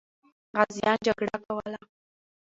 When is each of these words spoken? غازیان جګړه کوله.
غازیان 0.55 0.97
جګړه 1.07 1.35
کوله. 1.45 1.79